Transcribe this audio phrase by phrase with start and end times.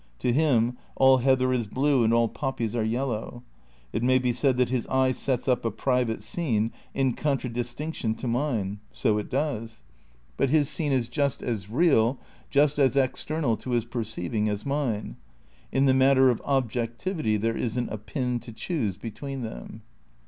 [0.17, 3.43] To him all heather is blue and all poppies are yellow.
[3.93, 8.27] It may be said that his eye sets up a private scene in contradistinction to
[8.27, 8.79] mine.
[8.91, 9.83] So it does.
[10.37, 12.19] But 20 THE NEW IDEALISM n his scene is just as real,
[12.49, 15.17] just as external to his per ceiving as mine;
[15.71, 19.83] in the matter of objectivity there isn't a pin to choose between them.